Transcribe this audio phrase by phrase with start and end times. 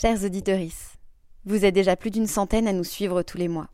[0.00, 0.60] Chers auditeurs,
[1.44, 3.66] vous êtes déjà plus d'une centaine à nous suivre tous les mois.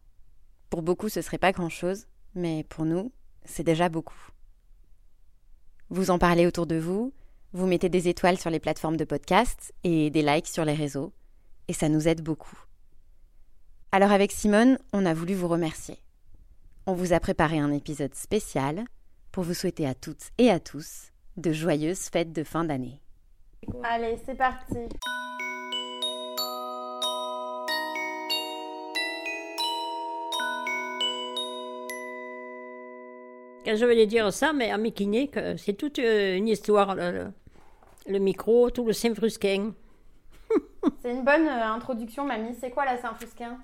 [0.70, 3.12] Pour beaucoup, ce serait pas grand-chose, mais pour nous,
[3.44, 4.30] c'est déjà beaucoup.
[5.90, 7.12] Vous en parlez autour de vous,
[7.52, 11.12] vous mettez des étoiles sur les plateformes de podcast et des likes sur les réseaux,
[11.68, 12.58] et ça nous aide beaucoup.
[13.92, 15.98] Alors avec Simone, on a voulu vous remercier.
[16.86, 18.86] On vous a préparé un épisode spécial
[19.30, 23.02] pour vous souhaiter à toutes et à tous de joyeuses fêtes de fin d'année.
[23.82, 24.88] Allez, c'est parti.
[33.66, 38.84] Je voulais dire ça, mais à Méquiné, c'est toute euh, une histoire, le, micro, tout
[38.84, 39.72] le Saint-Frusquin.
[41.02, 42.54] c'est une bonne euh, introduction, mamie.
[42.60, 43.58] C'est quoi la Saint-Frusquin?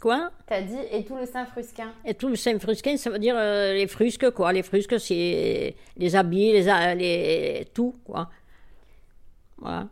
[0.00, 0.30] Quoi?
[0.46, 1.92] T'as dit et tout le Saint-Frusquin.
[2.04, 4.52] Et tout le Saint-Frusquin, ça veut dire euh, les frusques, quoi.
[4.52, 8.28] Les frusques, c'est les habits, les, les, tout, quoi.
[9.58, 9.86] Voilà.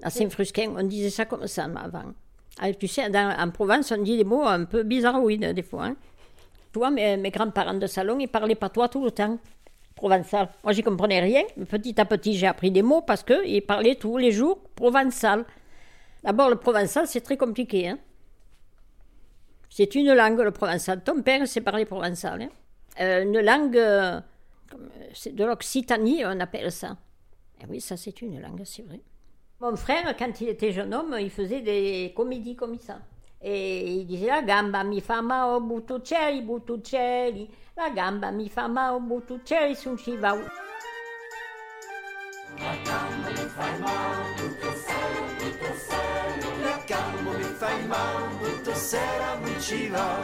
[0.00, 2.12] La Saint-Frusquin, on disait ça comme ça avant.
[2.60, 5.86] Ah, tu sais, en Provence, on dit des mots un peu bizarroïdes, des fois.
[5.86, 5.96] Hein.
[6.74, 9.38] Toi, mes, grands-parents de salon, ils parlaient pas toi tout le temps.
[9.94, 10.48] Provençal.
[10.64, 11.44] Moi, j'y comprenais rien.
[11.70, 15.44] petit à petit, j'ai appris des mots parce qu'ils parlaient tous les jours provençal.
[16.24, 17.90] D'abord, le provençal, c'est très compliqué.
[17.90, 17.98] Hein.
[19.70, 21.04] C'est une langue, le provençal.
[21.04, 22.42] Ton père sait parler provençal.
[22.42, 22.48] Hein.
[23.00, 24.20] Euh, une langue, euh,
[25.12, 26.96] c'est de l'Occitanie, on appelle ça.
[27.62, 28.98] Eh oui, ça, c'est une langue, c'est vrai.
[29.60, 32.98] Mon frère, quand il était jeune homme, il faisait des comédies comme ça.
[33.46, 39.74] E dice la gamba mi fa male, buttuccelli, buttuccelli, la gamba mi fa male, buttuccelli,
[39.74, 40.32] su ci va.
[40.32, 40.40] La
[42.84, 43.66] gamba mi fa
[44.38, 45.52] buttuccelli,
[46.62, 50.16] la gamba mi fa male, buttuccelli, non ci va.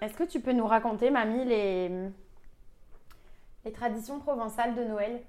[0.00, 1.90] Est-ce que tu peux nous raconter, mamie, les,
[3.64, 5.22] les traditions provençales de Noël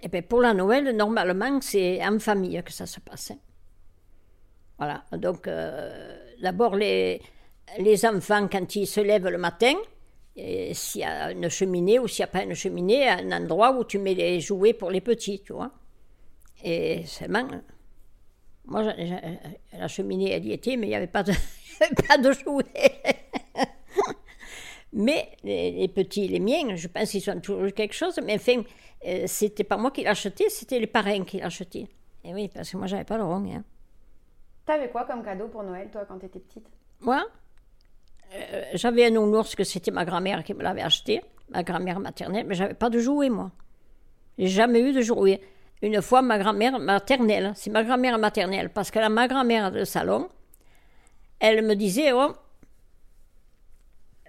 [0.00, 3.32] Eh bien, pour la Noël, normalement, c'est en famille que ça se passe.
[3.32, 3.38] Hein.
[4.78, 5.04] Voilà.
[5.12, 7.20] Donc, euh, d'abord, les,
[7.78, 9.74] les enfants, quand ils se lèvent le matin,
[10.36, 13.84] s'il y a une cheminée ou s'il n'y a pas une cheminée, un endroit où
[13.84, 15.70] tu mets les jouets pour les petits, tu vois.
[16.62, 17.48] Et seulement,
[18.66, 18.82] moi,
[19.72, 21.32] la cheminée, elle y était, mais il n'y avait pas de,
[22.08, 22.64] pas de jouets.
[24.98, 28.18] Mais les, petits, les miens, je pense qu'ils ont toujours eu quelque chose.
[28.24, 28.62] Mais enfin,
[29.06, 31.86] euh, c'était pas moi qui l'achetais, c'était les parrains qui l'achetaient.
[32.24, 33.44] Et oui, parce que moi, j'avais pas le rond.
[33.46, 33.62] Hein.
[34.64, 36.66] T'avais quoi comme cadeau pour Noël, toi, quand t'étais petite?
[37.00, 37.22] Moi?
[38.34, 41.20] Euh, J'avais un ours que c'était ma grand-mère qui me l'avait acheté,
[41.50, 43.52] ma grand-mère maternelle, mais j'avais pas de jouet, moi.
[44.38, 45.42] J'ai jamais eu de jouet.
[45.82, 50.30] Une fois, ma grand-mère maternelle, c'est ma grand-mère maternelle, parce que ma grand-mère de salon,
[51.38, 52.32] elle me disait, oh,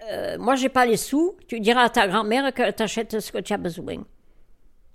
[0.09, 3.39] euh, moi, j'ai pas les sous, tu diras à ta grand-mère que t'achètes ce que
[3.39, 4.03] tu as besoin.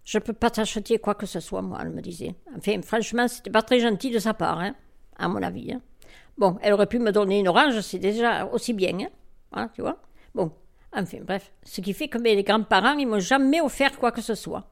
[0.05, 2.35] Je peux pas t'acheter quoi que ce soit, moi, elle me disait.
[2.57, 4.75] Enfin, franchement, c'était pas très gentil de sa part, hein,
[5.17, 5.73] à mon avis.
[5.73, 5.81] Hein.
[6.39, 9.09] Bon, elle aurait pu me donner une orange, c'est déjà aussi bien, hein.
[9.53, 9.99] Voilà, tu vois.
[10.35, 10.51] Bon,
[10.93, 11.53] enfin, bref.
[11.63, 14.67] Ce qui fait que mes grands-parents, ils m'ont jamais offert quoi que ce soit.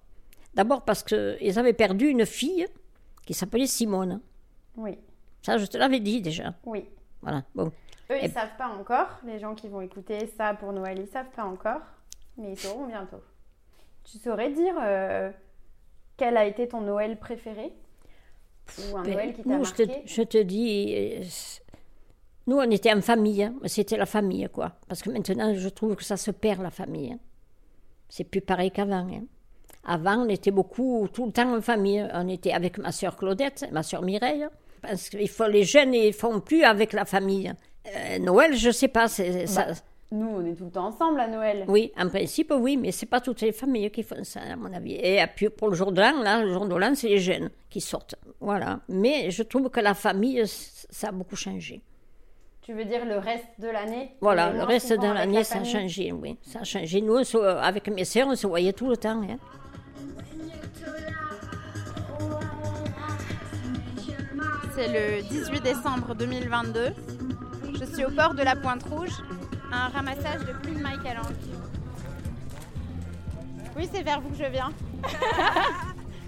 [0.55, 2.67] D'abord parce qu'ils avaient perdu une fille
[3.27, 4.21] qui s'appelait Simone.
[4.77, 4.99] Oui.
[5.43, 6.55] Ça, je te l'avais dit déjà.
[6.65, 6.87] Oui.
[7.23, 7.45] Voilà.
[7.55, 7.71] Bon.
[8.11, 9.09] Eux, ils ne savent pas encore.
[9.25, 11.81] Les gens qui vont écouter ça pour Noël, ils ne savent pas encore.
[12.37, 13.23] Mais ils sauront bientôt.
[14.05, 15.31] Tu saurais dire euh,
[16.17, 17.73] quel a été ton Noël préféré?
[18.79, 21.23] Ou un ben, Noël qui t'a marqué je te, je te dis, euh,
[22.47, 23.45] nous, on était en famille.
[23.45, 23.55] Hein.
[23.67, 24.73] C'était la famille, quoi.
[24.89, 27.13] Parce que maintenant, je trouve que ça se perd, la famille.
[27.13, 27.19] Hein.
[28.09, 29.07] C'est plus pareil qu'avant.
[29.09, 29.25] Hein.
[29.85, 32.07] Avant, on était beaucoup, tout le temps en famille.
[32.13, 34.47] On était avec ma soeur Claudette, ma soeur Mireille.
[34.83, 35.19] Parce que
[35.51, 37.53] les jeunes, ils font plus avec la famille.
[37.87, 39.09] Euh, Noël, je sais pas.
[39.09, 39.67] C'est, ça...
[39.67, 39.73] Bah,
[40.13, 41.65] nous, on est tout le temps ensemble à Noël.
[41.69, 44.73] Oui, en principe, oui, mais c'est pas toutes les familles qui font ça, à mon
[44.73, 44.95] avis.
[44.95, 47.51] Et puis pour le jour de l'an, là, le jour de l'an, c'est les jeunes
[47.69, 48.17] qui sortent.
[48.41, 48.81] Voilà.
[48.89, 51.81] Mais je trouve que la famille, ça a beaucoup changé.
[52.63, 54.17] Tu veux dire le reste de l'année?
[54.21, 56.37] Voilà, le reste de l'année, ça a changé, oui.
[56.43, 57.01] Ça a changé.
[57.01, 57.17] Nous,
[57.61, 59.23] avec mes sœurs, on se voyait tout le temps.
[59.23, 59.39] Hein.
[64.75, 66.95] C'est le 18 décembre 2022.
[67.81, 69.23] Je suis au port de la Pointe Rouge,
[69.73, 71.17] un ramassage de plumes Michael
[73.75, 74.71] Oui, c'est vers vous que je viens.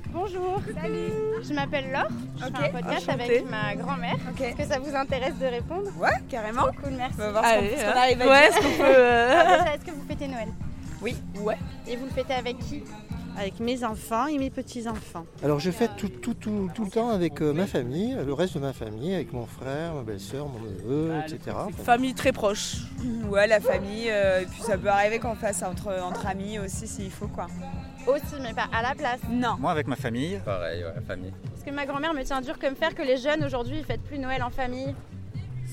[0.09, 0.63] Bonjour.
[0.81, 1.13] Salut.
[1.43, 2.09] Je m'appelle Laure.
[2.39, 4.17] Je fais un podcast avec ma grand-mère.
[4.41, 5.91] Est-ce que ça vous intéresse de répondre?
[5.99, 6.63] Ouais, carrément.
[6.83, 7.17] cool, merci.
[7.19, 8.97] On va voir ce qu'on arrive à ouais, Est-ce qu'on peut.
[8.97, 10.49] Euh, ah, est-ce que vous fêtez Noël?
[11.03, 11.17] Oui.
[11.39, 11.59] Ouais.
[11.87, 12.83] Et vous le fêtez avec qui?
[13.39, 15.25] Avec mes enfants et mes petits-enfants.
[15.43, 18.55] Alors je fête tout, tout, tout, tout le temps avec euh, ma famille, le reste
[18.55, 21.57] de ma famille, avec mon frère, ma belle-sœur, mon neveu, etc.
[21.85, 22.77] Famille très proche.
[23.29, 24.11] Ouais, la famille.
[24.11, 27.47] euh, et puis ça peut arriver qu'on fasse entre, entre amis aussi s'il faut quoi.
[28.07, 29.21] Aussi, mais pas à la place.
[29.31, 29.57] Non.
[29.59, 30.39] Moi avec ma famille.
[30.45, 31.33] Pareil, ouais, famille.
[31.51, 34.03] Parce que ma grand-mère me tient dur comme fer que les jeunes aujourd'hui ils fêtent
[34.03, 34.95] plus Noël en famille.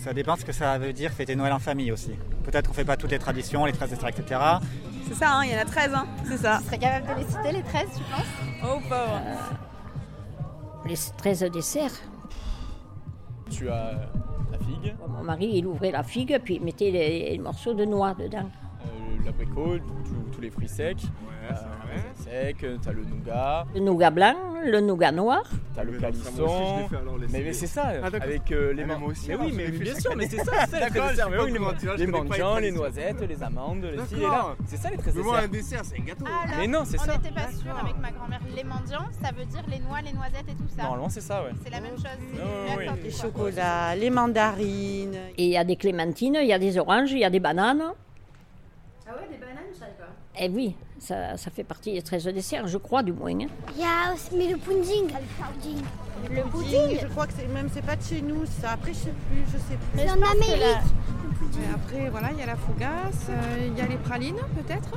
[0.03, 2.11] Ça dépend ce que ça veut dire fêter Noël en famille aussi.
[2.45, 4.07] Peut-être qu'on fait pas toutes les traditions, les 13 etc.
[4.17, 4.39] etc.
[5.09, 6.05] C'est ça, hein, il y en a 13, hein.
[6.25, 6.59] c'est ça.
[6.61, 8.63] Tu serais capable de les citer les 13, tu penses?
[8.63, 9.21] Oh pauvre.
[10.85, 11.91] Les 13 desserts.
[13.49, 13.91] Tu as
[14.51, 17.85] la figue, Mon mari, il ouvrait la figue, puis il mettait les, les morceaux de
[17.85, 18.49] noix dedans.
[18.85, 19.77] euh, l'abricot,
[20.31, 20.97] tous- les fruits secs.
[21.51, 21.53] Euh,
[22.23, 25.43] sec, t'as le nougat, Le nougat blanc, le nougat noir.
[25.75, 26.87] t'as le calisson.
[27.31, 30.37] Mais, mais c'est ça, avec euh, les man- Mais oui, mais bien sûr, mais c'est
[30.37, 33.83] ça, c'est ça les D'accord, les, comment, man- tu vois, je les noisettes, les amandes,
[33.83, 33.97] les.
[34.19, 34.55] D'accord.
[34.65, 35.81] C'est ça les 13 Mais moi, un desserts.
[35.81, 36.25] dessert, c'est un gâteau.
[36.57, 37.17] Mais non, c'est on ça.
[37.17, 38.39] n'était pas sûr avec ma grand-mère.
[38.55, 40.83] Les mendiants, ça veut dire les noix, les noisettes et tout ça.
[40.83, 41.51] Normalement, c'est ça, ouais.
[41.63, 42.77] C'est la même chose.
[42.77, 45.15] ouais, les chocolats, les mandarines.
[45.37, 47.39] Et il y a des clémentines, il y a des oranges, il y a des
[47.39, 47.83] bananes.
[49.07, 50.41] Ah ouais, des bananes, je savais pas.
[50.43, 53.31] Et oui, ça, ça fait partie des 13 desserts, je crois du moins.
[53.31, 53.47] hein.
[53.75, 55.07] Il y a aussi mais le pudding.
[55.07, 55.83] Le pudding.
[56.35, 58.71] Le pudding, je crois que c'est même c'est pas de chez nous, ça.
[58.71, 59.99] Après, je sais plus, je sais plus.
[59.99, 60.59] C'est en Amérique.
[60.59, 60.81] la-
[61.61, 64.91] Le après, voilà, il y a la fougasse, euh, il y a les pralines peut-être,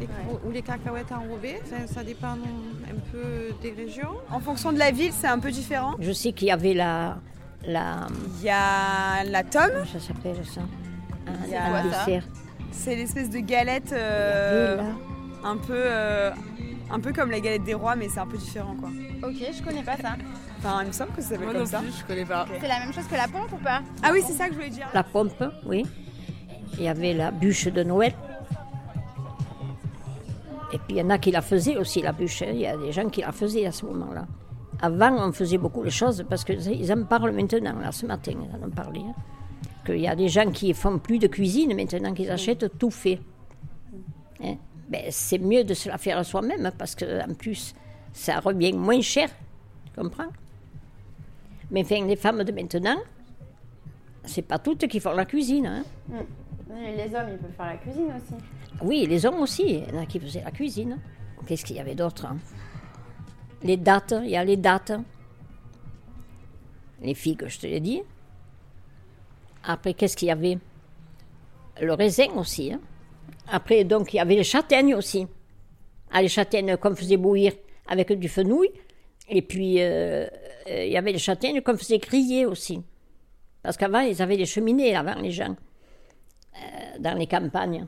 [0.00, 1.60] les- ou, ou les cacahuètes enrobées.
[1.64, 4.14] Enfin, ça dépend un peu des régions.
[4.30, 5.94] En fonction de la ville, c'est un peu différent.
[5.98, 7.16] Je sais qu'il y avait la.
[7.66, 8.06] la
[8.38, 10.60] Il y a la tome, comment ça s'appelle ça?
[11.26, 11.82] Un, ça?
[12.04, 12.24] dessert.
[12.72, 14.94] c'est l'espèce de galette Il y euh, avait là.
[15.44, 16.30] Un peu euh,
[16.90, 18.90] un peu comme la galette des rois, mais c'est un peu différent quoi.
[19.28, 20.16] Ok, je connais pas ça.
[20.58, 21.78] Enfin, il me semble que ça s'appelle Moi comme non ça.
[21.80, 22.46] plus, je connais pas.
[22.60, 23.80] C'est la même chose que la pompe ou pas?
[24.02, 24.86] Ah oui, c'est ça que je voulais dire.
[24.94, 25.84] La pompe, oui.
[26.78, 28.14] Il y avait la bûche de Noël.
[30.72, 32.42] Et puis il y en a qui la faisaient aussi, la bûche.
[32.42, 32.46] hein.
[32.52, 34.26] Il y a des gens qui la faisaient à ce moment-là.
[34.80, 38.56] Avant, on faisait beaucoup les choses parce qu'ils en parlent maintenant, là, ce matin, ils
[38.62, 39.00] en ont parlé.
[39.00, 39.14] hein.
[39.84, 43.20] Qu'il y a des gens qui font plus de cuisine maintenant, qu'ils achètent tout fait.
[44.42, 44.54] Hein.
[44.92, 47.74] Ben, c'est mieux de se la faire soi-même parce qu'en plus,
[48.12, 49.30] ça revient moins cher.
[49.86, 50.28] Tu comprends?
[51.70, 52.98] Mais enfin, les femmes de maintenant,
[54.24, 55.66] c'est pas toutes qui font la cuisine.
[55.66, 55.84] hein.
[56.70, 58.34] Les hommes, ils peuvent faire la cuisine aussi.
[58.82, 60.98] Oui, les hommes aussi, il y en a qui faisaient la cuisine.
[61.46, 62.36] Qu'est-ce qu'il y avait d'autre hein?
[63.62, 64.92] Les dates, il y a les dates.
[67.00, 68.02] Les figues, je te l'ai dit.
[69.64, 70.58] Après, qu'est-ce qu'il y avait?
[71.80, 72.72] Le raisin aussi.
[72.72, 72.80] hein.
[73.48, 75.26] Après, donc, il y avait les châtaignes aussi.
[76.10, 77.52] Ah, les châtaignes qu'on faisait bouillir
[77.86, 78.70] avec du fenouil.
[79.28, 80.26] Et puis, euh,
[80.68, 82.82] euh, il y avait les châtaignes qu'on faisait griller aussi.
[83.62, 85.56] Parce qu'avant, ils avaient des cheminées, avant, les gens,
[86.56, 87.86] euh, dans les campagnes.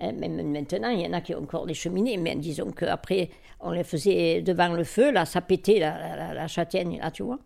[0.00, 3.28] Même maintenant, il y en a qui ont encore des cheminées, mais disons qu'après,
[3.60, 7.38] on les faisait devant le feu, là, ça pétait la- la châtaigne, là, tu vois.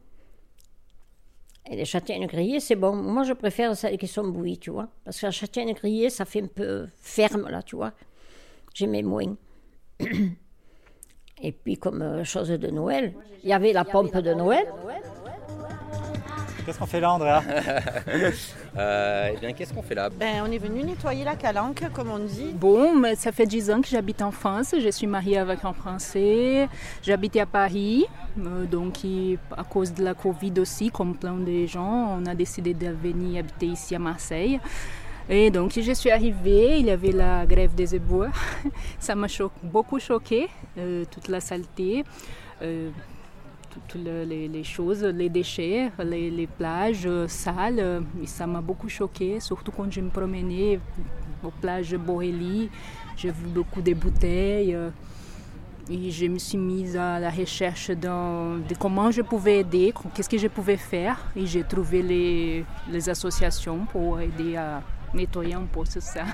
[1.71, 2.95] Et les châtaignes grillées, c'est bon.
[2.95, 4.89] Moi, je préfère celles qui sont bouillies, tu vois.
[5.05, 7.93] Parce que la châtaigne grillée, ça fait un peu ferme, là, tu vois.
[8.75, 9.35] J'aimais moins.
[11.43, 14.67] Et puis, comme euh, chose de Noël, il y avait la pompe de Noël.
[16.65, 17.43] Qu'est-ce qu'on fait là, Andrea
[18.77, 20.09] Euh, eh bien, qu'est-ce qu'on fait là?
[20.11, 22.53] Ben, on est venu nettoyer la calanque, comme on dit.
[22.55, 24.75] Bon, mais ça fait 10 ans que j'habite en France.
[24.79, 26.69] Je suis mariée avec un Français.
[27.03, 28.07] J'habitais à Paris.
[28.39, 28.97] euh, donc,
[29.57, 33.41] à cause de la Covid aussi, comme plein de gens, on a décidé de venir
[33.41, 34.59] habiter ici à Marseille.
[35.29, 38.33] Et donc, je suis arrivée, il y avait la grève des éboueurs.
[38.99, 42.05] Ça m'a cho- beaucoup choqué, euh, toute la saleté.
[42.63, 42.91] euh,
[43.89, 48.03] toutes le- les, choses, les déchets, les, plages sales.
[48.23, 50.79] et ça m'a beaucoup choqué, surtout quand je me promenais
[51.43, 52.71] aux plages Borély.
[53.17, 54.77] J'ai vu beaucoup de bouteilles.
[55.91, 60.39] et je me suis mise à la recherche de comment je pouvais aider, qu'est-ce que
[60.39, 61.19] je pouvais faire.
[61.37, 66.25] Et j'ai trouvé les, associations pour aider à nettoyer un peu tout ça.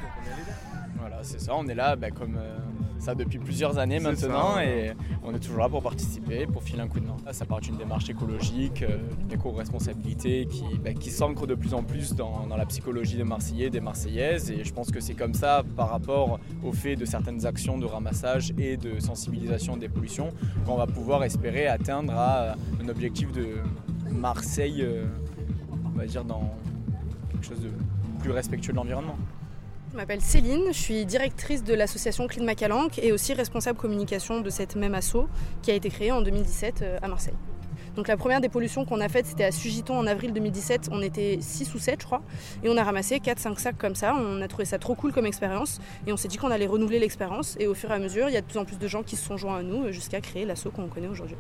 [0.99, 1.53] Voilà, c'est ça.
[1.57, 2.59] On est là bah, comme euh,
[3.01, 4.65] ça depuis plusieurs années maintenant ça.
[4.65, 4.93] et
[5.25, 7.17] on est toujours là pour participer, pour filer un coup de main.
[7.33, 11.83] Ça part d'une démarche écologique, euh, d'une éco-responsabilité qui, bah, qui s'ancre de plus en
[11.83, 14.51] plus dans, dans la psychologie des Marseillais, des Marseillaises.
[14.51, 17.87] Et je pense que c'est comme ça par rapport au fait de certaines actions de
[17.87, 20.33] ramassage et de sensibilisation des pollutions
[20.67, 23.57] qu'on va pouvoir espérer atteindre à euh, un objectif de
[24.11, 25.05] Marseille, euh,
[25.85, 26.55] on va dire, dans
[27.31, 27.71] quelque chose de
[28.21, 29.17] plus respectueux de l'environnement.
[29.93, 34.49] Je m'appelle Céline, je suis directrice de l'association Clean Macalanque et aussi responsable communication de
[34.49, 35.27] cette même asso
[35.63, 37.35] qui a été créée en 2017 euh, à Marseille.
[37.97, 40.91] Donc la première dépollution qu'on a faite, c'était à Sugiton en avril 2017.
[40.93, 42.23] On était 6 ou 7, je crois.
[42.63, 44.15] Et on a ramassé 4-5 sacs comme ça.
[44.15, 45.81] On a trouvé ça trop cool comme expérience.
[46.07, 47.57] Et on s'est dit qu'on allait renouveler l'expérience.
[47.59, 49.03] Et au fur et à mesure, il y a de plus en plus de gens
[49.03, 51.37] qui se sont joints à nous euh, jusqu'à créer l'assaut qu'on connaît aujourd'hui.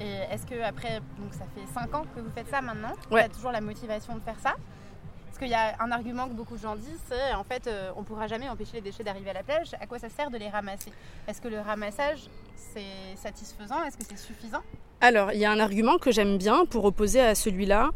[0.00, 3.20] Et est-ce que après, donc ça fait 5 ans que vous faites ça maintenant Ouais.
[3.20, 4.56] Il y a toujours la motivation de faire ça?
[5.38, 7.92] Parce qu'il y a un argument que beaucoup de gens disent, c'est en fait, euh,
[7.96, 9.68] on pourra jamais empêcher les déchets d'arriver à la plage.
[9.80, 10.90] À quoi ça sert de les ramasser?
[11.28, 13.84] Est-ce que le ramassage, c'est satisfaisant?
[13.84, 14.62] Est-ce que c'est suffisant?
[15.00, 17.90] Alors, il y a un argument que j'aime bien pour opposer à celui-là,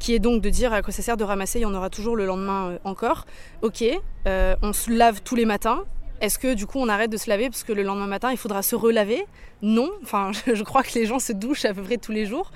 [0.00, 1.88] qui est donc de dire à quoi ça sert de ramasser, il y en aura
[1.88, 3.26] toujours le lendemain euh, encore.
[3.62, 3.84] Ok,
[4.26, 5.84] euh, on se lave tous les matins.
[6.20, 7.48] Est-ce que du coup on arrête de se laver?
[7.48, 9.24] Parce que le lendemain matin il faudra se relaver
[9.62, 12.50] Non, enfin je, crois que les gens se douchent à peu près tous les jours.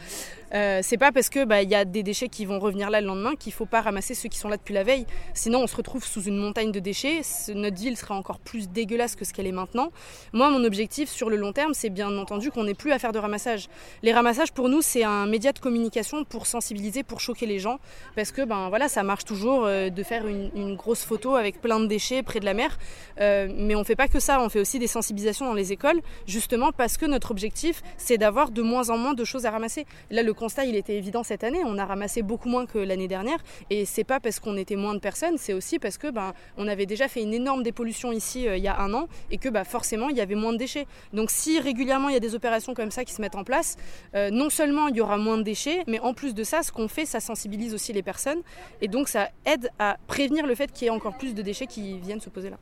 [0.54, 3.06] Euh, c'est pas parce que bah, y a des déchets qui vont revenir là le
[3.06, 5.06] lendemain qu'il faut pas ramasser ceux qui sont là depuis la veille.
[5.32, 7.23] Sinon on se retrouve sous une montagne de déchets.
[7.54, 9.90] Notre ville sera encore plus dégueulasse que ce qu'elle est maintenant.
[10.35, 13.12] Moi mon objectif sur le long terme c'est bien entendu qu'on n'ait plus à faire
[13.12, 13.68] de ramassage.
[14.02, 17.78] Les ramassages pour nous c'est un média de communication pour sensibiliser, pour choquer les gens
[18.14, 21.80] parce que ben voilà ça marche toujours euh, de faire une, grosse photo avec plein
[21.80, 22.78] de déchets près de la mer.
[23.21, 26.00] Euh, mais on fait pas que ça, on fait aussi des sensibilisations dans les écoles,
[26.26, 29.87] justement parce que notre objectif, c'est d'avoir de moins en moins de choses à ramasser.
[30.11, 33.09] Là, le constat, il était évident cette année, on a ramassé beaucoup moins que l'année
[33.09, 33.39] dernière,
[33.71, 36.69] et c'est pas parce qu'on était moins de personnes, c'est aussi parce que ben, on
[36.69, 39.49] avait déjà fait une énorme dépollution ici euh, il y a un an, et que
[39.49, 40.87] bah, forcément, il y avait moins de déchets.
[41.15, 43.79] Donc si régulièrement il y a des opérations comme ça qui se mettent en place,
[44.15, 46.73] euh, non seulement il y aura moins de déchets, mais en plus de ça, ce
[46.73, 48.43] qu'on fait, ça sensibilise aussi les personnes,
[48.83, 51.67] et donc ça aide à prévenir le fait qu'il y ait encore plus de déchets
[51.67, 52.59] qui viennent se poser là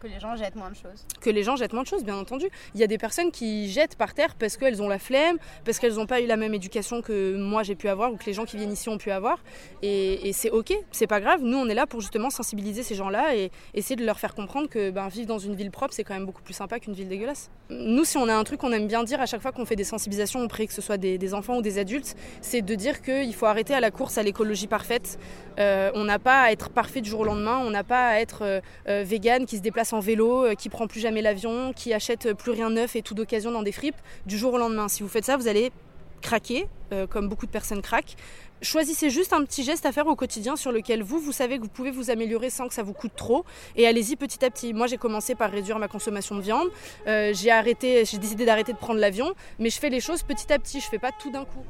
[0.00, 2.16] Que les gens jettent moins de choses que les gens jettent moins de choses, bien
[2.16, 2.46] entendu.
[2.74, 5.78] Il y a des personnes qui jettent par terre parce qu'elles ont la flemme, parce
[5.78, 8.32] qu'elles n'ont pas eu la même éducation que moi j'ai pu avoir ou que les
[8.32, 9.38] gens qui viennent ici ont pu avoir.
[9.82, 11.40] Et, c'est ok, c'est pas grave.
[11.42, 14.68] Nous, on est là pour justement sensibiliser ces gens-là et essayer de leur faire comprendre
[14.68, 17.08] que ben, vivre dans une ville propre, c'est quand même beaucoup plus sympa qu'une ville
[17.08, 17.50] dégueulasse.
[17.70, 19.76] Nous, si on a un truc qu'on aime bien dire à chaque fois qu'on fait
[19.76, 23.02] des sensibilisations auprès que ce soit des, des enfants ou des adultes, c'est de dire
[23.02, 25.18] qu'il faut arrêter à la course à l'écologie parfaite.
[25.58, 28.20] Euh, on n'a pas à être parfait du jour au lendemain, on n'a pas à
[28.20, 31.72] être euh, euh, vegan qui se déplace en vélo, euh, qui prend plus jamais l'avion,
[31.72, 34.88] qui achète plus rien neuf et tout d'occasion dans des fripes du jour au lendemain.
[34.88, 35.72] Si vous faites ça, vous allez
[36.20, 38.16] craquer, euh, comme beaucoup de personnes craquent.
[38.62, 41.62] Choisissez juste un petit geste à faire au quotidien sur lequel vous, vous savez que
[41.62, 43.44] vous pouvez vous améliorer sans que ça vous coûte trop.
[43.76, 44.72] Et allez-y petit à petit.
[44.72, 46.68] Moi, j'ai commencé par réduire ma consommation de viande.
[47.06, 50.50] Euh, j'ai arrêté, j'ai décidé d'arrêter de prendre l'avion, mais je fais les choses petit
[50.52, 50.80] à petit.
[50.80, 51.64] Je fais pas tout d'un coup.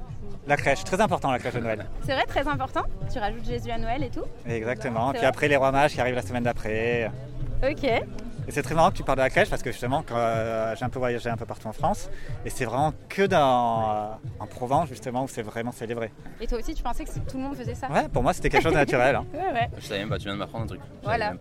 [0.46, 1.86] La crèche, très important la crèche de Noël.
[2.06, 2.84] C'est vrai, très important.
[3.12, 5.10] Tu rajoutes Jésus à Noël et tout Exactement.
[5.10, 7.10] Puis vrai après les rois mages qui arrivent la semaine d'après.
[7.62, 7.84] Ok.
[8.48, 10.72] Et c'est très marrant que tu parles de la crèche parce que justement, quand, euh,
[10.78, 12.08] j'ai un peu voyagé un peu partout en France
[12.44, 14.06] et c'est vraiment que dans, euh,
[14.38, 16.12] en Provence justement où c'est vraiment célébré.
[16.40, 17.90] Et toi aussi, tu pensais que tout le monde faisait ça?
[17.90, 19.16] Ouais, pour moi c'était quelque chose de naturel.
[19.16, 19.24] hein.
[19.34, 19.68] Ouais, ouais.
[19.78, 20.80] Je savais même pas, tu viens de m'apprendre un truc.
[21.02, 21.32] Voilà.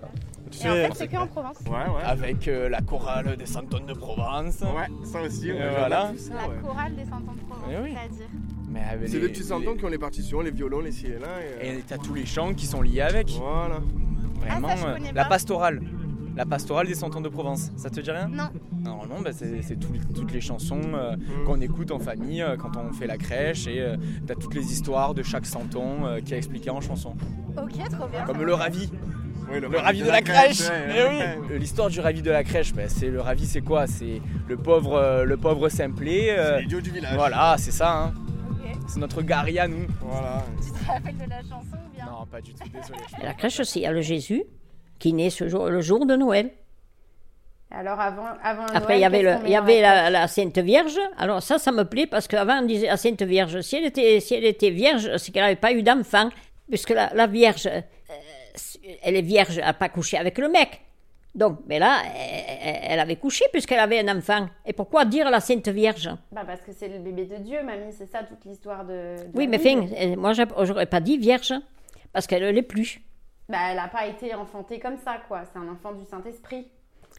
[0.64, 1.58] Et en fait, c'est que en Provence.
[2.04, 4.62] Avec euh, la chorale des Santonnes de Provence.
[4.62, 5.52] Ouais, ça aussi.
[5.56, 6.12] On a voilà.
[6.18, 6.56] ça, La ouais.
[6.64, 7.94] chorale des Santons de Provence, Eh oui.
[7.94, 8.28] c'est-à-dire.
[8.70, 11.08] Mais avec C'est les- les petits santons qui ont les partitions, les violons, les ci
[11.08, 11.28] et là.
[11.62, 13.30] Et, euh, Et t'as tous les chants qui sont liés avec.
[13.32, 13.80] Voilà.
[14.42, 15.30] Vraiment, Ah, ça, je euh, connais la pas.
[15.30, 15.82] pastorale.
[16.36, 17.72] La pastorale des Santons de Provence.
[17.78, 18.28] Ça te dit rien?
[18.28, 18.50] Non.
[18.84, 21.46] Normalement, bah, c'est c'est tout- toutes les chansons euh, Mm.
[21.46, 23.96] qu'on écoute en famille euh, quand on fait la crèche et euh,
[24.28, 27.16] t'as toutes les histoires de chaque santon euh, qui est expliqué en chanson.
[27.58, 28.26] Ok, trop bien.
[28.26, 28.90] Comme le ravi.
[29.50, 31.38] Oui, Le ravi de la crèche ouais, Eh ouais.
[31.52, 33.86] oui L'histoire du ravi de la crèche, bah, c'est le ravi c'est quoi?
[33.88, 36.32] C'est le pauvre, euh, le pauvre simplet.
[36.38, 37.14] euh, C'est l'idiot du village.
[37.16, 37.96] voilà, c'est ça.
[37.96, 38.14] hein.
[38.52, 38.76] Ok.
[38.88, 39.86] C'est notre Gary à nous.
[40.02, 40.44] Voilà.
[40.66, 42.06] Tu te rappelles de la chanson ou bien?
[42.08, 43.00] Non, pas du tout, désolé.
[43.22, 44.44] Et la crèche aussi, il y a le Jésus
[45.06, 46.50] qui naît ce jour, le jour de Noël.
[47.70, 50.98] Alors avant, avant Après, il y avait, le, il y avait la, la Sainte Vierge.
[51.20, 54.20] Alors ça, ça me plaît parce qu'avant, on disait la Sainte Vierge, si elle était,
[54.20, 56.30] si elle était vierge, c'est qu'elle n'avait pas eu d'enfant.
[56.68, 57.82] Puisque la, la Vierge, euh,
[59.04, 60.82] elle est vierge, elle n'a pas couché avec le mec.
[61.36, 62.02] Donc, mais là,
[62.64, 64.48] elle, elle avait couché puisqu'elle avait un enfant.
[64.66, 66.10] Et pourquoi dire la Sainte Vierge?
[66.32, 69.38] Bah parce que c'est le bébé de Dieu, mamie, c'est ça toute l'histoire de, de
[69.38, 71.54] Oui, mais fin, euh, moi, j'aurais pas dit Vierge
[72.12, 73.02] parce qu'elle ne l'est plus.
[73.48, 75.44] Bah elle n'a pas été enfantée comme ça, quoi.
[75.52, 76.68] C'est un enfant du Saint-Esprit.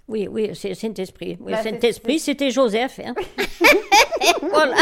[0.09, 1.37] Oui, oui, c'est Saint-Esprit.
[1.41, 3.01] Oui, Bah, c'est- Saint-Esprit, c'était Joseph.
[3.05, 3.15] hein.
[4.43, 4.77] voilà.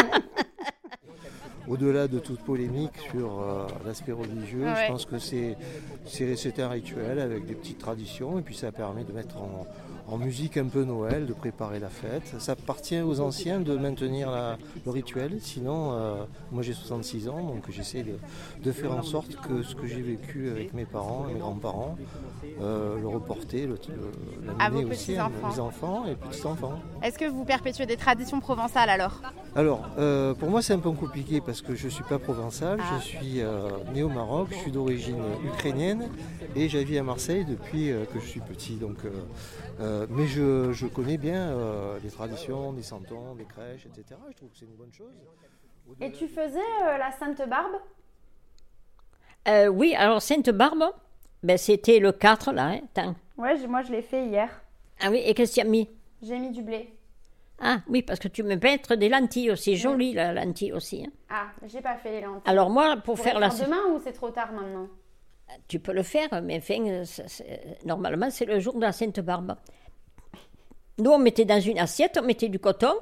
[1.67, 4.85] Au-delà de toute polémique sur euh, l'aspect religieux, Ouais.
[4.85, 5.57] je pense que c'est
[6.05, 9.65] c'est c'est un rituel avec des petites traditions et puis ça permet de mettre en,
[10.07, 12.35] en musique un peu Noël, de préparer la fête.
[12.39, 15.37] Ça appartient aux anciens de maintenir la- le rituel.
[15.41, 16.15] Sinon, euh,
[16.51, 18.17] moi j'ai 66 ans, donc j'essaie de,
[18.63, 21.97] de faire en sorte que ce que j'ai vécu avec mes parents et mes grands-parents,
[22.61, 26.79] euh, le reporter, le, le- À vos aussi à mes enfants et petits-enfants.
[27.01, 29.21] Est-ce que vous perpétuez des traditions provençales alors?
[29.55, 32.77] Alors, euh, pour moi, c'est un peu compliqué parce que je ne suis pas provençal.
[32.81, 32.99] Ah.
[32.99, 36.09] Je suis euh, né au Maroc, je suis d'origine ukrainienne
[36.55, 38.75] et vis à Marseille depuis euh, que je suis petit.
[38.75, 38.97] Donc,
[39.95, 44.19] euh, euh, mais je, je connais bien euh, les traditions des santons, des crèches, etc.
[44.31, 45.13] Je trouve que c'est une bonne chose.
[46.01, 47.75] Et tu faisais euh, la Sainte Barbe?
[49.47, 50.85] Euh, oui, alors Sainte-Barbe,
[51.43, 52.79] ben, c'était le 4, là.
[52.97, 53.15] Hein.
[53.37, 54.49] Ouais, moi je l'ai fait hier.
[54.99, 55.87] Ah oui, et qu'est-ce qu'il y a mis?
[56.23, 56.91] J'ai mis du blé.
[57.59, 59.77] Ah oui, parce que tu me mettre des lentilles aussi.
[59.77, 61.05] Jolie, la lentille aussi.
[61.05, 61.11] hein.
[61.29, 62.41] Ah, j'ai pas fait les lentilles.
[62.51, 63.49] Alors moi, pour Pour faire la...
[63.49, 64.87] demain ou c'est trop tard maintenant?
[65.67, 67.05] Tu peux le faire, mais enfin, euh,
[67.85, 69.55] normalement, c'est le jour de la Sainte-Barbe.
[70.97, 72.93] Nous, on mettait dans une assiette, on mettait du coton,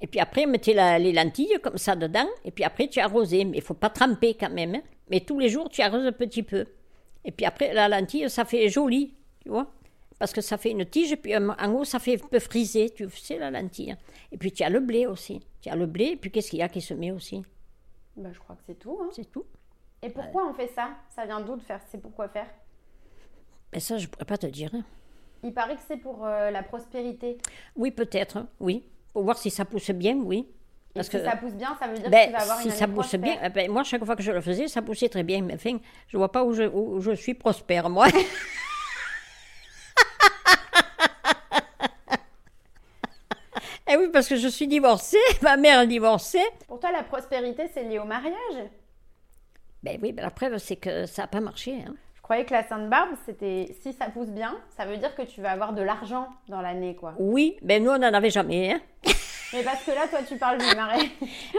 [0.00, 3.00] et puis après, on mettait la- les lentilles comme ça dedans, et puis après, tu
[3.00, 3.44] arrosais.
[3.44, 4.74] Mais il faut pas tremper quand même.
[4.76, 4.82] hein.
[5.08, 6.66] Mais tous les jours, tu arroses un petit peu.
[7.24, 9.70] Et puis après, la lentille, ça fait joli, tu vois
[10.18, 12.90] Parce que ça fait une tige, et puis en haut, ça fait un peu frisé,
[12.90, 13.94] tu sais, la lentille.
[14.32, 15.40] Et puis tu as le blé aussi.
[15.60, 17.42] Tu as le blé, et puis qu'est-ce qu'il y a qui se met aussi?
[18.16, 18.98] Bah, je crois que c'est tout.
[19.02, 19.08] hein.
[19.12, 19.44] C'est tout.
[20.02, 20.90] Et pourquoi on fait ça?
[21.14, 21.80] Ça vient d'où de faire?
[21.90, 22.46] C'est pourquoi faire?
[23.72, 24.70] Ben ça, je pourrais pas te dire.
[24.74, 24.82] hein.
[25.42, 27.38] Il paraît que c'est pour euh, la prospérité.
[27.76, 28.84] Oui, peut-être, hein, oui.
[29.12, 30.48] Pour voir si ça pousse bien, oui.
[30.94, 32.74] Et si ça pousse bien, ça veut dire ben, que tu vas avoir si une
[32.74, 33.44] ça pousse bien, prospère.
[33.44, 35.40] eh ben, moi, chaque fois que je le faisais, ça poussait très bien.
[35.42, 35.78] Mais enfin,
[36.08, 38.06] je vois pas où je, où je suis prospère, moi.
[43.92, 46.44] Eh oui, parce que je suis divorcée, ma mère est divorcée.
[46.68, 48.68] Pour toi, la prospérité, c'est lié au mariage?
[49.82, 51.74] Ben oui, ben la preuve, c'est que ça n'a pas marché.
[51.86, 51.94] hein.
[52.30, 55.40] Croyais que la Sainte Barbe, c'était si ça pousse bien, ça veut dire que tu
[55.40, 57.14] vas avoir de l'argent dans l'année, quoi.
[57.18, 58.74] Oui, ben nous, on n'en avait jamais.
[58.74, 58.80] hein.
[59.52, 61.10] Mais parce que là, toi, tu parles du mariage.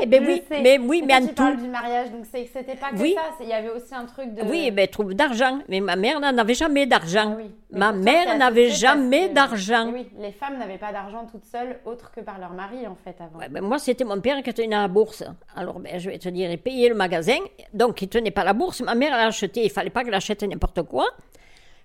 [0.02, 0.62] Eh ben oui, sais.
[0.62, 1.62] mais oui, mais toi, tu parles tout.
[1.64, 3.16] du mariage, donc c'est que c'était pas que Oui.
[3.16, 3.22] ça.
[3.42, 4.44] Il y avait aussi un truc de.
[4.44, 5.60] Oui, ben trouve d'argent.
[5.68, 7.36] Mais ma mère n'en avait jamais d'argent.
[7.38, 9.86] Mais Ma mère n'avait jamais d'argent.
[9.90, 12.96] Eh Oui, les femmes n'avaient pas d'argent toutes seules, autre que par leur mari, en
[12.96, 13.40] fait, avant.
[13.40, 15.24] Ouais, ben, moi, c'était mon père qui tenait la bourse.
[15.56, 17.38] Alors, ben, je vais te dire, il payait le magasin.
[17.74, 18.82] Donc, il tenait pas la bourse.
[18.82, 19.64] Ma mère, elle a acheté.
[19.64, 21.06] Il fallait pas qu'elle achète n'importe quoi.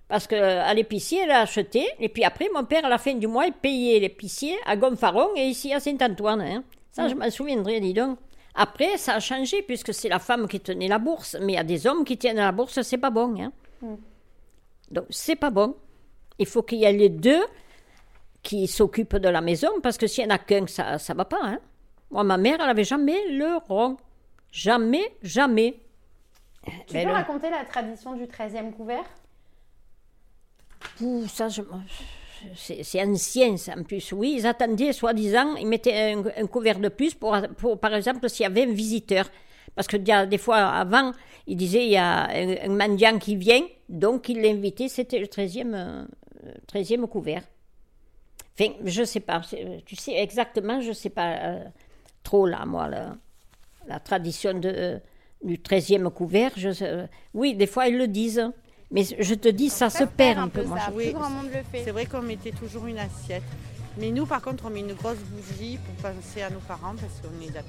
[0.07, 1.85] Parce qu'à l'épicier, elle a acheté.
[1.99, 5.29] Et puis après, mon père, à la fin du mois, il payait l'épicier à Gonfaron
[5.35, 6.41] et ici à Saint-Antoine.
[6.41, 6.63] hein.
[6.91, 8.17] Ça, je m'en souviendrai, dis donc.
[8.55, 11.35] Après, ça a changé puisque c'est la femme qui tenait la bourse.
[11.41, 13.35] Mais il y a des hommes qui tiennent la bourse, c'est pas bon.
[13.39, 13.51] hein.
[14.89, 15.75] Donc, c'est pas bon.
[16.39, 17.43] Il faut qu'il y ait les deux
[18.41, 21.25] qui s'occupent de la maison, parce que s'il n'y en a qu'un, ça ne va
[21.25, 21.39] pas.
[21.43, 21.59] Hein.
[22.11, 23.97] Moi, ma mère, elle n'avait jamais le rond.
[24.51, 25.81] Jamais, jamais.
[26.87, 29.03] Tu Ben, peux le- raconter la tradition du 13e couvert?
[32.55, 34.11] C'est ancien, ça, en plus.
[34.11, 37.35] Oui, ils attendaient, soi-disant, ils mettaient un, couvert de plus, pour,
[37.79, 39.29] par exemple, s'il y avait un visiteur.
[39.75, 41.11] Parce que des fois, avant,
[41.45, 45.27] ils disaient, il y a un, un mendiant qui vient, donc ils l'invitaient, c'était le
[45.27, 46.05] 13e, euh,
[46.71, 47.43] 13e couvert.
[48.59, 49.41] Enfin, je sais pas,
[49.85, 51.63] tu sais exactement, je sais pas euh,
[52.23, 54.99] trop, là, moi, la, tradition de,
[55.43, 56.51] du 13e couvert.
[57.33, 58.51] Oui, des fois, ils le disent.
[58.89, 60.77] Mais je te dis, ça, se perd un peu, moi.
[60.87, 61.83] je Oui, grand monde le fait.
[61.83, 63.43] C'est vrai qu'on mettait toujours une assiette.
[63.97, 67.19] Mais nous, par contre, on met une grosse bougie pour penser à nos parents parce
[67.21, 67.61] qu'on est là.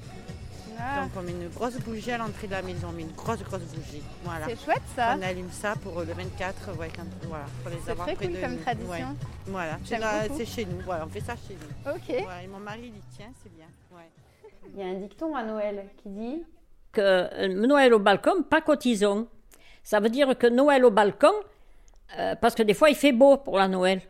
[0.81, 1.03] Ah.
[1.03, 3.43] Donc on met une grosse bougie à l'entrée de la maison, on met une grosse
[3.43, 4.03] grosse bougie.
[4.23, 4.47] Voilà.
[4.47, 5.17] C'est chouette, ça.
[5.19, 8.27] On allume ça pour le 24, ouais, quand, voilà, pour les C'est avoir très près
[8.27, 8.63] cool de comme nous.
[8.63, 8.91] tradition.
[8.91, 9.15] Ouais.
[9.47, 9.79] Voilà,
[10.37, 11.91] c'est chez nous, voilà, on fait ça chez nous.
[11.93, 12.09] Ok.
[12.09, 13.67] Ouais, et mon mari il y tient, c'est bien.
[13.91, 14.09] Ouais.
[14.73, 16.45] Il y a un dicton à Noël qui dit
[16.93, 19.27] que euh, Noël au balcon, pas cotisons.
[19.89, 21.33] Ça veut dire que Noël au balcon,
[22.19, 24.03] euh, parce que des fois il fait beau pour la Noël.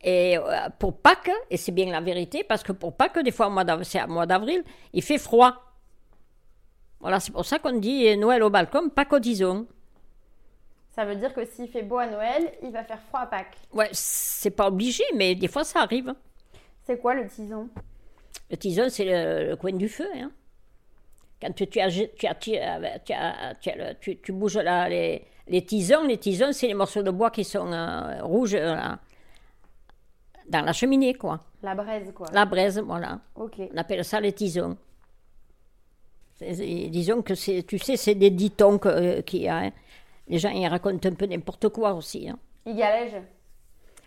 [0.00, 3.48] Et euh, pour Pâques, et c'est bien la vérité, parce que pour Pâques, des fois,
[3.48, 5.52] au c'est à mois d'avril, il fait froid.
[6.98, 9.66] Voilà, c'est pour ça qu'on dit euh, Noël au balcon, pas cotisons.
[10.94, 13.58] Ça veut dire que s'il fait beau à Noël, il va faire froid à Pâques.
[13.70, 16.14] Ouais, c'est pas obligé, mais des fois ça arrive.
[16.86, 17.68] C'est quoi le tison?
[18.50, 20.08] Le tison, c'est le, le coin du feu.
[20.16, 20.30] Hein.
[21.40, 26.16] Quand tu, tu, as, tu, as- tu, as- tu bouges là, les, les tisons, les
[26.18, 28.98] tisons, c'est les morceaux de bois qui sont euh, rouges euh, là,
[30.48, 31.40] dans la cheminée, quoi.
[31.62, 32.28] La braise, quoi.
[32.32, 33.18] La braise, voilà.
[33.34, 33.54] Ok.
[33.72, 34.76] On appelle ça les tisons.
[36.40, 39.70] Disons que c'est, tu sais, c'est des ditons que, euh, qui, hein,
[40.28, 42.28] les gens ils racontent un peu n'importe quoi aussi.
[42.28, 42.38] hein.
[42.66, 43.14] Il galège.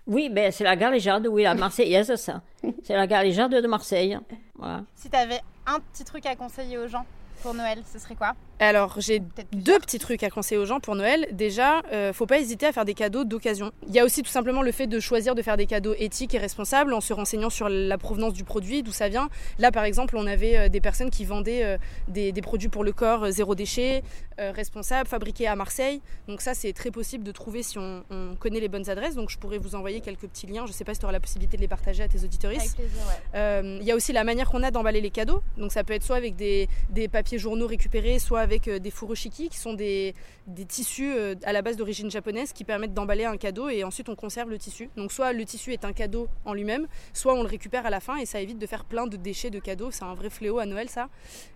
[0.06, 2.42] Oui, ben, c'est la galéjade, oui, la Marseillaise, ça.
[2.84, 4.18] C'est la galéjade de Marseille.
[4.56, 4.84] Voilà.
[4.96, 7.06] Si tu avais un petit truc à conseiller aux gens
[7.42, 8.34] pour Noël, ce serait quoi?
[8.60, 11.28] Alors, j'ai deux petits trucs à conseiller aux gens pour Noël.
[11.32, 13.72] Déjà, euh, faut pas hésiter à faire des cadeaux d'occasion.
[13.88, 16.34] Il y a aussi tout simplement le fait de choisir de faire des cadeaux éthiques
[16.34, 19.30] et responsables en se renseignant sur la provenance du produit, d'où ça vient.
[19.60, 22.84] Là, par exemple, on avait euh, des personnes qui vendaient euh, des, des produits pour
[22.84, 24.02] le corps euh, zéro déchet,
[24.40, 26.02] euh, responsables, fabriqués à Marseille.
[26.28, 29.14] Donc ça, c'est très possible de trouver si on, on connaît les bonnes adresses.
[29.14, 30.66] Donc je pourrais vous envoyer quelques petits liens.
[30.66, 32.76] Je sais pas si tu auras la possibilité de les partager à tes auditoristes.
[32.80, 33.78] Avec plaisir, ouais.
[33.82, 35.44] Il y a aussi la manière qu'on a d'emballer les cadeaux.
[35.58, 38.92] Donc ça peut être soit avec des, des papiers journaux récupérés, soit avec euh, des
[38.92, 40.16] furoshiki qui sont des,
[40.48, 44.08] des tissus euh, à la base d'origine japonaise qui permettent d'emballer un cadeau et ensuite
[44.08, 44.90] on conserve le tissu.
[44.96, 48.00] Donc soit le tissu est un cadeau en lui-même, soit on le récupère à la
[48.00, 49.92] fin et ça évite de faire plein de déchets de cadeaux.
[49.92, 51.10] C'est un vrai fléau à Noël ça.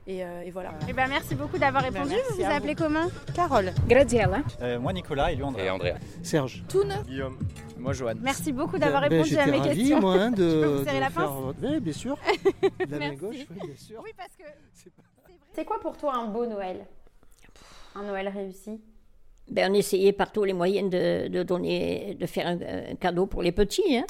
[0.06, 0.74] Et, euh, et voilà.
[0.90, 2.10] Eh ben, merci beaucoup d'avoir répondu.
[2.10, 3.08] merci vous vous appelez comment?
[3.34, 3.72] Carole.
[3.88, 4.42] Graziella.
[4.62, 5.66] Euh, moi, Nicolas et lui, André.
[5.66, 5.94] Et Andrea.
[6.24, 6.64] Serge.
[6.68, 6.94] Toune.
[7.08, 7.38] Guillaume.
[7.78, 8.16] Moi, Johan.
[8.20, 10.02] Merci beaucoup d'avoir Ben, répondu à mes ravi, questions.
[10.02, 12.18] moi, hein, de, Je peux vous de serrer la faire pince votre- Oui, bien sûr.
[12.80, 14.02] De la main gauche, oui, bien sûr.
[14.04, 14.44] Oui, parce que
[15.54, 16.86] C'est quoi pour toi un beau Noël?
[17.96, 18.82] Un Noël réussi?
[19.50, 22.60] Ben, on essayait par tous les moyens de, de donner, de faire un,
[22.92, 23.98] un cadeau pour les petits.
[23.98, 24.06] Hein.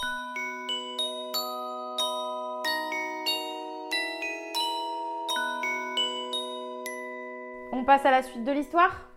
[7.71, 9.08] On passe à la suite de l'histoire?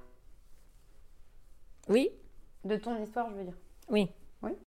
[1.89, 2.11] Oui,
[2.65, 3.55] De ton histoire, je veux dire.
[3.91, 4.09] oui.
[4.43, 4.53] Oui